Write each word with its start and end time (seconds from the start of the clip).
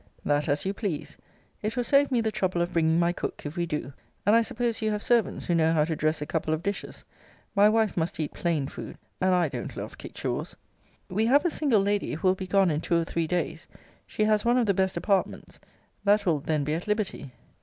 That 0.25 0.49
as 0.49 0.65
you 0.65 0.73
please. 0.73 1.15
It 1.61 1.77
will 1.77 1.83
save 1.83 2.09
me 2.09 2.21
the 2.21 2.31
trouble 2.31 2.59
of 2.59 2.73
bringing 2.73 2.97
my 2.97 3.13
cook, 3.13 3.45
if 3.45 3.55
we 3.55 3.67
do. 3.67 3.93
And 4.25 4.35
I 4.35 4.41
suppose 4.41 4.81
you 4.81 4.89
have 4.89 5.03
servants 5.03 5.45
who 5.45 5.53
know 5.53 5.73
how 5.73 5.85
to 5.85 5.95
dress 5.95 6.23
a 6.23 6.25
couple 6.25 6.55
of 6.55 6.63
dishes. 6.63 7.05
My 7.53 7.69
wife 7.69 7.95
must 7.95 8.19
eat 8.19 8.33
plain 8.33 8.67
food, 8.67 8.97
and 9.21 9.35
I 9.35 9.47
don't 9.47 9.77
love 9.77 9.99
kickshaws. 9.99 10.55
We 11.07 11.27
have 11.27 11.45
a 11.45 11.51
single 11.51 11.81
lady, 11.81 12.15
who 12.15 12.27
will 12.29 12.33
be 12.33 12.47
gone 12.47 12.71
in 12.71 12.81
two 12.81 12.97
or 12.99 13.05
three 13.05 13.27
days. 13.27 13.67
She 14.07 14.23
has 14.23 14.43
one 14.43 14.57
of 14.57 14.65
the 14.65 14.73
best 14.73 14.97
apartments: 14.97 15.59
that 16.03 16.25
will 16.25 16.39
then 16.39 16.63
be 16.63 16.73
at 16.73 16.87
liberty. 16.87 17.31